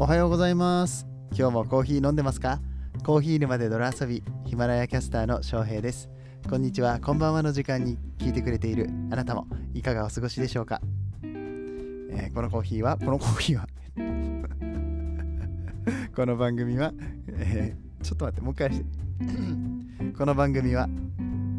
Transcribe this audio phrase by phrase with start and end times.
[0.00, 1.08] おはようございます。
[1.36, 2.60] 今日もコーヒー飲んでますか？
[3.04, 6.08] コーヒー沼で泥遊びヒマラヤキャスターの翔平です。
[6.48, 7.00] こんにちは。
[7.00, 10.80] こんばんはの時間に聞いてくれているあなたもいかがお過ごしでしょうか、
[11.24, 13.66] えー、このコーヒーはこのコーヒーは
[16.14, 16.92] この番組は、
[17.30, 18.70] えー、ちょっと待ってもう一回
[20.16, 20.88] この番組は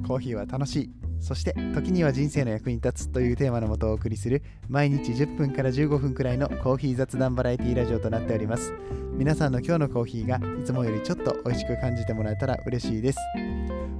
[0.07, 1.08] コーヒーは楽しい。
[1.19, 8.73] そして時には人生の役に立つというテーマのもとお送りする毎日10分から15分くらいのコーヒー雑談バラエティラジオとなっております
[9.13, 13.19] 皆さんの今日のコーヒーがいつもよりちょっと美味しく感じてもらえたら嬉しいです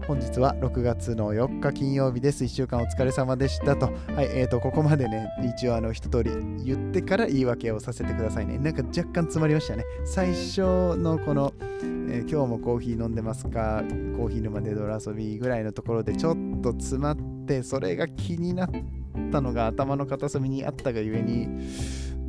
[0.09, 2.43] 本日は6月の4日金曜日です。
[2.43, 3.91] 1週間お疲れ様でしたと。
[4.15, 6.31] はい、えーと、ここまでね、一応あの一通り
[6.65, 8.57] 言ってから言い訳をさせてくださいね。
[8.57, 9.83] なんか若干詰まりましたね。
[10.05, 10.61] 最初
[10.97, 13.83] のこの、えー、今日もコーヒー飲んでますか？
[14.17, 18.69] コーヒー沼で泥遊びぐらいのところでちょっとと詰まって、それが気になっ
[19.31, 21.47] たのが頭の片隅にあったがゆえに、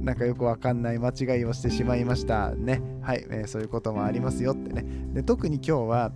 [0.05, 2.80] なんかよくわかんない間違いをしてしまいましたね。
[3.02, 4.85] はい、えー、そういうこともありますよってね。
[5.13, 6.13] で特に今日は、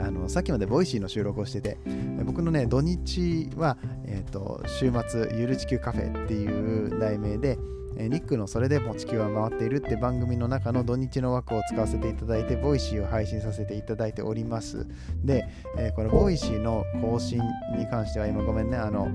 [0.00, 1.78] あのさっきまでボイシーの収録をしてて
[2.24, 7.58] 僕のね土日は、えーと、週末ゆる地球カフェっていう題名で
[7.96, 14.86] ニックのそれでも地球は回っているって番組の中の土日の枠を使わせていただいて、ボイシーを配信させていただいております。
[15.24, 17.40] で、えー、このボイシーの更新
[17.78, 19.08] に関しては今ごめんね、あの、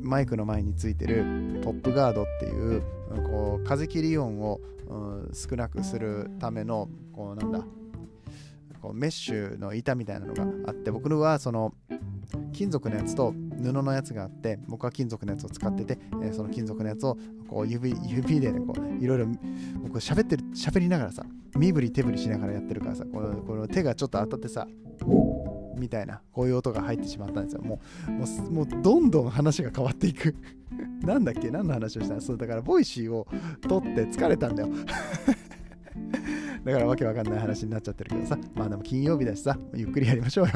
[0.00, 1.24] マイクの前についてる
[1.62, 2.82] ポップガードっていう
[3.26, 7.64] こう風切り音を、うん、少なくするためのこうなんだ
[8.84, 11.72] こうメッシュの板みたいなのがあって僕のはその
[12.52, 13.32] 金属のやつと
[13.62, 17.16] 布のやつがあって僕は金属のやつを使ってて、え、その金属のやつを
[17.48, 19.26] こう指指でねこういろいろ
[19.82, 21.24] 僕喋ってる喋りながらさ
[21.56, 24.68] 身振り手振りしながらやってるからさこのこの手がちょっと当たってさ
[25.78, 27.62] みたいなこういう音が入ってしまったんですよ。
[27.62, 30.36] もうもうもうどんどん話が変わっていく。
[31.00, 31.50] なんだっけ？
[31.50, 32.14] 何の話をした？
[32.14, 33.26] のそうだからボイシーを
[33.66, 34.68] 撮って疲れたんだよ。
[36.64, 40.52] だからわけわかんない話になっちゃってるけどさ、まあでも金曜日だしさ、ゆっくりやりましょうよ。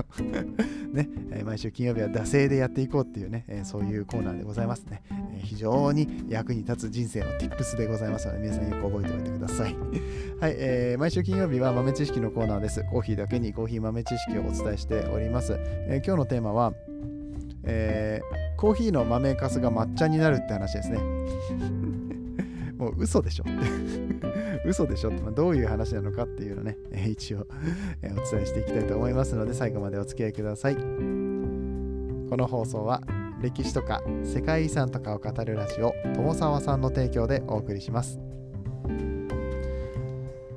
[0.93, 9.77] ね、えー、毎週金曜日は惰性でやっていこうっていうね、えー、そういうコーナーでございますね、えー、非常に役に立つ人生の tips でございますので、皆さんよく覚えておいてください。
[10.41, 12.83] はい、えー、毎週金曜日は豆知識のコーナーです。
[12.91, 15.57] コーヒーだけにコーヒー豆知識をお伝えしております。
[15.59, 16.73] えー、今日のテーマは、
[17.65, 20.99] えー、コーヒーの豆かすが抹茶になるって話ですね。
[22.89, 23.45] もう嘘でしょ
[24.67, 27.47] 嘘でしょって、まあ、どういう話なのかっていうのね、 えー、一応、
[28.03, 30.77] えー、お伝えしていきたいと思いますので、最後までお付き合いください。
[30.77, 30.83] こ
[32.37, 33.03] の放送は、
[33.41, 38.19] 歴史とか世界遺産とかを語るラジオ、友沢さんの提供でお送りします。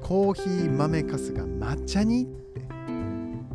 [0.01, 2.61] コーヒー豆かすが抹茶にって、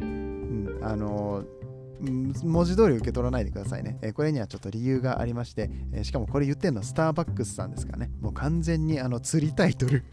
[0.00, 1.55] うん、あのー
[2.00, 3.98] 文字通り受け取らないでくださいね。
[4.02, 8.10] えこれにはちょっと理由がありまして、えしかもこれ言ってんのスターバックスさんですかね。
[8.20, 10.04] もう完全にあの釣りタイトル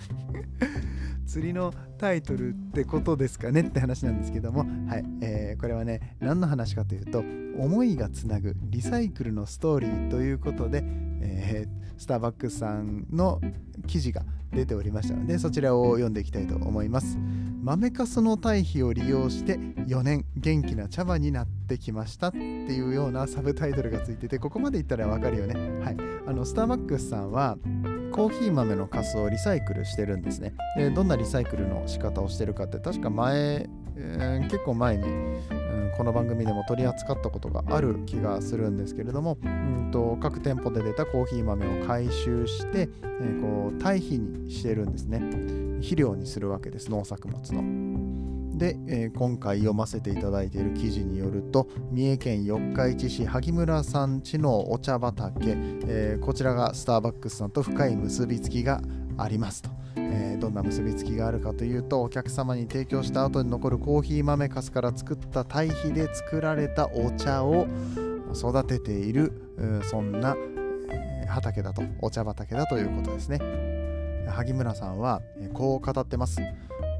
[1.26, 7.24] 釣りのタイトルってことですかねって話なんですけども、はいえー、これはね、何の話かというと、
[7.58, 10.84] 思いがつなぐリサイクルのストーリーということで、
[11.22, 13.40] えー、スターバックスさんの
[13.88, 17.18] 記事が出ておりましたので、そちらを読んでいきたいと思います。
[17.64, 25.56] 豆かすの堆肥を利用して4年元気な茶葉になってきましたっていうようなサブタイトルがついてて、ここまで言ったらわかるよね。
[25.84, 25.97] はい。
[26.28, 27.58] あの、スターバックスさんは、
[28.12, 30.53] コーヒー豆のカスをリサイクルしてるんですね。
[30.78, 35.06] で、どんなリサイクルの仕方をしてるかって、確か前、えー、結構前に、
[35.74, 45.20] うん、この番組でも取り扱ったことがある気がするんですけれども、うんと、各店舗で出たコーヒー豆を回収して、えー、こう堆肥にしてるんですね。
[45.78, 48.58] 肥料にするわけです、農作物の。
[48.58, 55.56] で、えー、今回読ませていただいている記事によると三重県四日市市萩村さん地のお茶畑、
[55.88, 58.82] えー、こちらがスターバックスさんと深い結びつきが
[59.18, 67.68] ありますと、えー、どんな結びつきがあるかというとお客様に提供した後に残るコーヒー豆かすから作った堆肥で作られたお茶を
[68.36, 69.31] 育てている、
[69.84, 70.36] そんな
[71.28, 73.40] 畑だとお茶畑だということですね。
[74.28, 75.22] 萩村さんは
[75.54, 76.42] こう語ってます。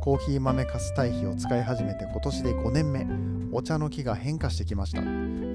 [0.02, 3.43] コーヒー豆かす堆肥を使い始めて今年で5年目。
[3.54, 5.02] お茶の木が変化してきました。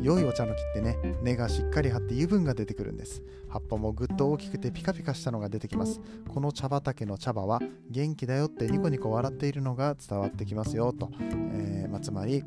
[0.01, 3.23] 良いお茶の木ってね根がしっかり張って油分が出てくるんです。
[3.49, 6.01] 葉っぱもぐっと大きくてピカピカしたのが出てきます。
[6.29, 7.61] この茶畑の茶葉は
[7.91, 12.45] 元気だよってニコニコ笑っているのが伝わってきますよと、えーまあ、つまり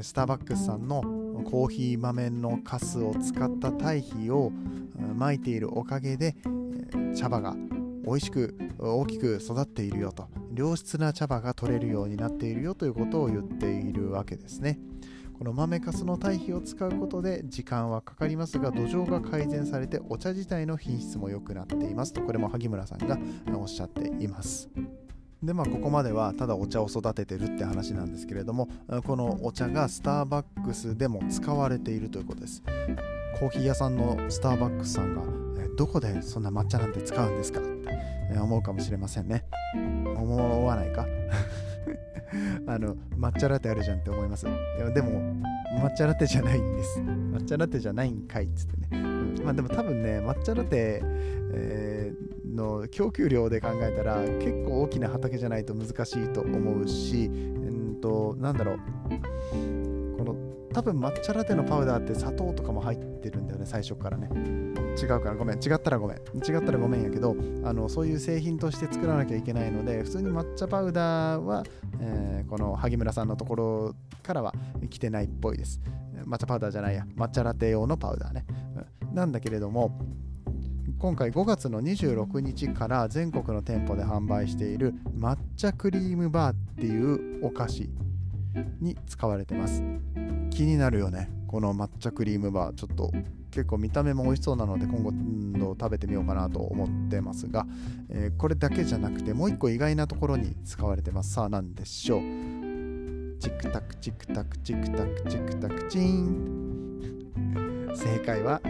[0.00, 1.02] スターバックスさんの
[1.44, 4.50] コーヒー豆のカスを使った堆肥を
[5.14, 6.34] まいているおかげで
[7.14, 7.54] 茶葉が
[8.06, 10.28] 美味しく大きく育っているよと。
[10.54, 14.78] 良質な茶葉が取れるようになっているよということを言っているわけですね。
[15.36, 22.12] この豆かすの堆肥を使うことで時間はかかりますが土壌が改善されてお茶自体の品質も良くなっています。
[22.12, 23.18] とこれも萩村さんが
[23.54, 24.70] おっしゃっています。
[25.42, 28.68] でまあここまではただお茶を育ててるって話なんですけれども
[29.04, 32.62] このお茶がスターバックスでも使われているということです。
[33.38, 35.35] コーヒー屋さんのスターバックスさんが
[35.76, 37.60] どこでそんな抹茶なんて使うんですか？
[37.60, 39.44] って思うかもしれませんね。
[40.16, 41.06] 思わないか？
[42.66, 44.46] あの抹茶ラテあるじゃんって思います。
[44.46, 44.50] い
[44.80, 45.20] やでも
[45.80, 47.00] 抹茶ラテじゃないんです。
[47.00, 51.00] 抹茶ラテじゃないんかいっつってね、うん、まあでも多分ね抹茶ラテ、
[51.52, 57.30] えー、の供給量で考えたら結構大きな畑じゃないと難しいと思うしう
[57.96, 59.95] んとなんだろう。
[60.16, 60.34] この
[60.72, 64.28] 多分抹茶ラテのパウダーって砂糖とかも入ってるんだよね最初からね。
[65.00, 65.58] 違うからごめん。
[65.58, 66.18] 違ったらごめん。
[66.18, 71.64] 違ったらごめんやけどあのそういう製品として作らなきゃいけないので普通に抹茶パウダーは、
[72.00, 74.54] えー、この萩村さんのところからは
[74.90, 75.80] 来てないっぽいです。
[76.26, 77.06] 抹茶パウダーじゃないや。
[77.16, 78.46] 抹茶ラテ用のパウダーね、
[79.08, 79.98] うん、なんだけれども
[80.98, 87.90] 今回5月の26日から全国の店舗で販売している抹茶クリームバーっていうお菓子。
[88.80, 89.82] に使われてます。
[90.50, 91.30] 気になるよね。
[91.46, 92.74] この抹茶クリームバー。
[92.74, 93.12] ちょっと
[93.50, 95.12] 結構見た目も美味しそうなので今後
[95.80, 97.66] 食べてみようかなと思ってますが、
[98.10, 101.32] えー、これだけじゃなくてもう一個意外なところに使われてます。
[101.34, 102.20] さあ何でしょう。
[103.38, 107.32] チクタクチクタクチクタクチクタクチン。
[107.94, 108.60] 正解は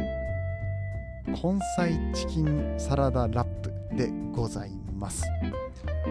[1.27, 5.25] 根菜チキンサラダラップでございます。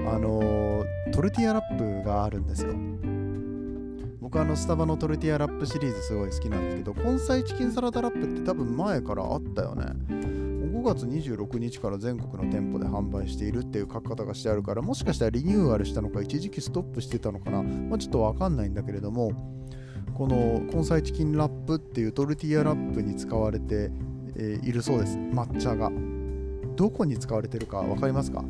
[0.07, 0.83] あの
[1.13, 2.73] トルティーヤラップがあるんですよ。
[4.25, 9.85] 僕あのスタバのトルティアラップシリーズすごい好きなんですけど根菜チキンサラダラップって多分前からあったよね。
[10.09, 19.31] 5月26日から全国の店舗で販売しているっていう書き方がしてあるからもしかしたらリニューアルしたのか一時期ストップしてたのかな、まあ、ちょっとわかんないんだけれども
[20.15, 23.91] この根菜チキンラップっていうトルティアラップに使われて、
[24.35, 25.17] え、いるそうです。
[25.19, 25.91] 抹茶が。
[26.75, 28.43] どこに使われてるか分かりますか？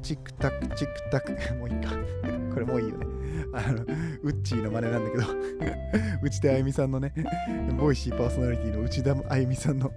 [0.00, 1.32] チクタクチクタク。
[1.58, 1.90] もういいか。
[2.54, 3.15] これもういいよね。
[3.56, 3.86] あの、ウ
[4.28, 5.24] ッチーの真似なんだけど
[6.22, 7.12] 内田あゆみさんのね、
[7.78, 9.90] ボイシーパーソナリティの内田あゆみさんの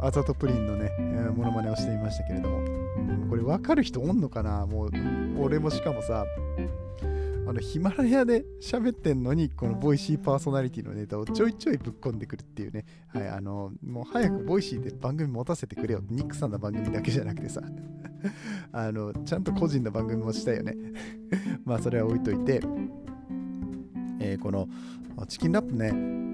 [0.00, 0.90] あざとプリンのね、
[1.36, 2.60] ものまねをしてみましたけれども、
[3.28, 4.66] これ分かる人おんのかな？
[4.66, 4.90] もう、
[5.38, 6.24] 俺もしかもさ、
[7.46, 12.86] あのヒマラヤで喋ってんのにこのボイシーパーソナリティのネタをちょいちょいぶっ込んでくるっていうね。
[13.08, 17.60] はいあのもう早くボイシーで番組持たせてくれよニックさんの番組だけじゃなくてさ。
[18.72, 20.74] あのちゃんと個人の番組もしたいよね。
[21.64, 22.62] まあそれは置いといて。
[24.20, 24.68] えー、この
[25.28, 26.33] チキンラップね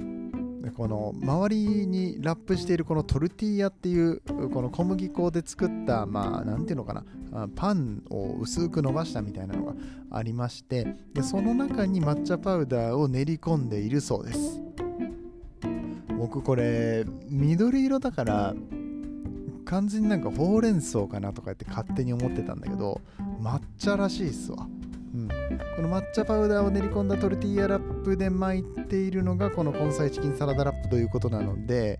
[0.76, 9.74] この周りにラップしているこのトルティーヤっていうこの小麦粉で作ったまあ何ていうのかなパンを薄く伸ばしたみたいなのが
[10.10, 14.60] ありましてでその中に抹茶パウダーを練り込んでいるそうです。
[16.18, 18.54] 僕これ緑色だから
[19.64, 23.00] 完全になんかほうれん草かなとかって勝手に思ってたんだけど
[23.40, 24.68] 抹茶らしいっすわ、
[25.76, 31.98] この抹茶パウダーを練り込んだトルティーヤラップで巻いているのがこの根菜チキンサラダラップということなので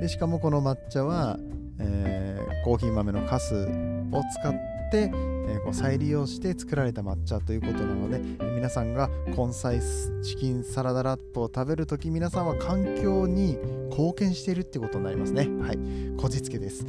[0.00, 1.38] でしかもこの抹茶は、
[1.80, 4.52] えー、コーヒー豆のカスを使っ
[4.90, 5.10] て、
[5.48, 8.20] え、こう再利用して作られた抹茶ということなので、
[8.54, 9.80] 皆さんが根菜
[10.22, 13.58] チキンサラダラップを食べるとき皆さんは環境に
[13.90, 15.48] 貢献しているってことになりますね。
[15.62, 15.78] はい。
[16.16, 16.86] こじつけです。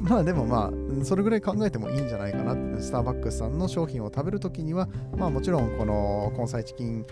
[0.00, 7.06] まあでもまあそれぐらい考えてもいいんじゃないかなスターバックスさんの商品を食べるときにはまあもちろんこの根菜チキン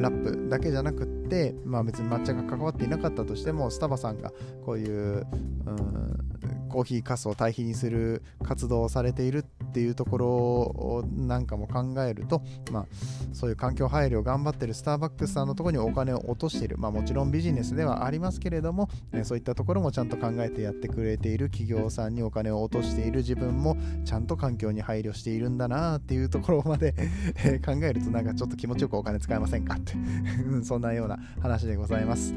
[0.00, 4.32] ラップだけじゃなくってまあ別に抹茶が関わっていなかったとしてもスタバさんが
[4.64, 5.26] こういう、
[5.66, 12.86] うん、コーヒーかすを堆肥にする活動をされているってっていうところなんかも考えると、まあ、
[13.32, 26.92] そういう環境配慮を頑張ってるスターバックスさんのところにお金を落としている、まあ、もちろんビジネスではありますけれども、えそういったところもちゃんと考えてやってくれている企業さんにお金を落としている自分もちゃんと環境に配慮しているんだなっていうところまで
[27.64, 29.94] 考えるとなんかちょっと気持ちよくお金使えませんかって。
[30.62, 32.32] そんなような話でございます。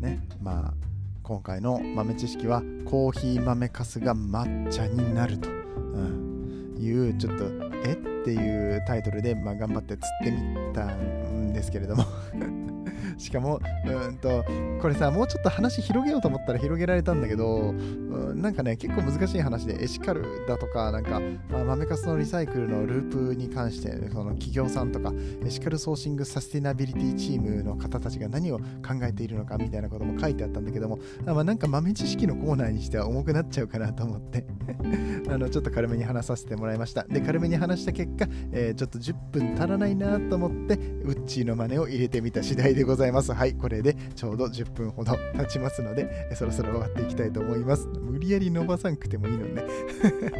[0.00, 0.90] ねまあ
[1.22, 5.48] 今回の豆知識はコーヒー豆かすが抹茶になると、
[6.80, 7.44] いうちょっと
[7.84, 7.92] え？
[7.92, 12.04] っていうタイトルで、まあ、頑張って釣ってみたんですけれども。
[13.20, 14.44] しかもうんと
[14.80, 25.12] これさもうちょっと話広げようと思ったら広げられたんだけど、うん、なんかね結構難しい話でエシカルだとかなんか豆かすのリサイクルのループに関してその企業さんとか
[25.44, 28.64] エシカルソーシングサスティナビリティチームの方たちが何を考
[29.02, 34.46] えているのかみたいなことも書いてあったんだけどもあ、まあ、なんか豆知識のコーナーにしては重くなっちゃうかなと思って。
[35.28, 37.04] あのちょっと軽めに話させてもらいました。
[37.04, 43.09] で軽めに話した結果、えー、ちょっと10分足らないなと思ってウッチーの真似を入れてみた次第でございます。
[43.12, 43.32] ます。
[43.32, 47.86] はいこれでちょうど10分ほど経ちますのでそろそろ終わっていきたいと思います。
[47.86, 49.64] 無理やり伸ばさんくてもいいのね。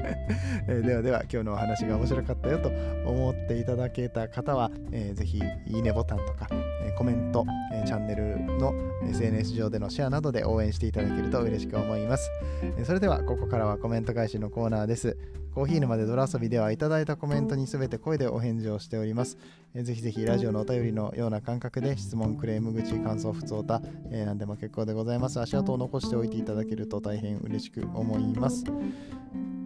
[0.68, 2.68] えではでは今日のお話が面白かったよと
[3.06, 6.48] 思っていただけた方は、えー、ぜひいいねボタンとか、
[6.96, 8.72] コメント、え、チャンネルの
[9.08, 12.30] SNS 上でのシェアなどで応援していただけると嬉しく思います、
[12.78, 15.16] え、それではここからはコメント返しのコーナーです
[15.54, 19.36] コーヒー沼で泥遊びではいただいたコメントにすべて声でお返事をしております。
[19.74, 23.82] えー、ぜひぜひラジオのお便りのような感覚で質問、クレーム、口、感想、不通た、
[24.12, 25.40] え、何でも結構でございます。
[25.40, 28.64] 足跡を残しておいていただけると大変嬉しく思います。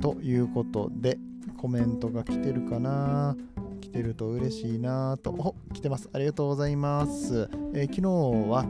[0.00, 1.18] ということで、
[1.58, 3.36] コメントが来てるかな
[3.84, 5.30] 来てると嬉しいなと。
[5.30, 6.08] お来てます。
[6.12, 7.50] ありがとうございます。
[7.74, 8.64] えー、昨日は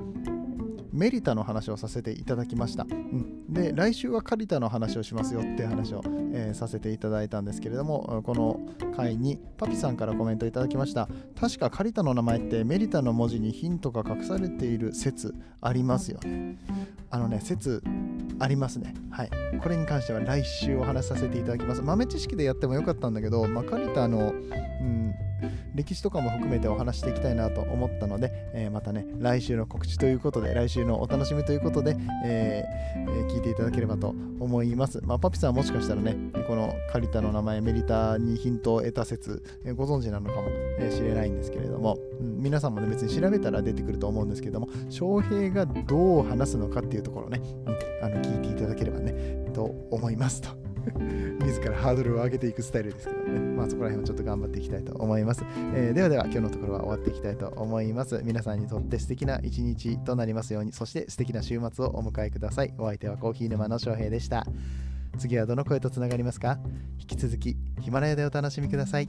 [0.95, 2.87] メリタの話をさせていただきました。
[2.89, 8.61] うん、で、来週はカリタの話をしますよっていう話を、えー、させていただいたんですけれども、この
[8.97, 11.09] 回にパピさんからコメントいただきました。
[11.39, 16.59] 確かカリタの名前ってメリタの文字にヒントが隠されている説ありますよね。
[17.11, 17.83] あのね、説
[18.39, 18.95] ありますね。
[19.11, 19.31] はい。
[19.61, 21.83] これに関しては来週お話しさせていただきます。
[21.83, 25.15] 豆知識でやってもよかったんだけど、まあ、カリタの、うん、
[25.75, 35.01] 歴史とかも含めてお話していきたいなと思ったので、えー、またね、来週の告知ということで、来週のお楽しみということで、えー、聞いていただければと思います。
[35.05, 36.17] まあ、パピさんはもしかしたらね、
[36.47, 40.49] このカリタの名前、メリタにヒントを得た説、えー、ご存知なのかも
[40.91, 49.13] しれないんですけれども、うん、皆さんもね、別に調べたら出てくると思うんですけども、翔平がどう話すのかっていうところね、うん、あの聞いていただければね、
[49.53, 50.64] と思いますと。
[51.45, 53.39] 自らハードルを上げていくスタイルですけどね。
[53.39, 55.45] まあそこら辺をちょっと頑張っていきたいと思います。
[55.75, 58.21] えー、ではでは今日のところは終わっていきたいと思います。
[58.25, 62.75] 皆さんにとって素敵な一日となりますように、そして素敵な週末をお迎えください。
[62.79, 64.47] お相手はコーヒー沼の翔平でした。
[65.19, 66.59] 次はどの声とつながりますか？
[66.99, 69.09] 引き続きヒマラヤでお楽しみください。